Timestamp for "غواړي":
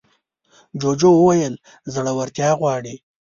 2.59-2.95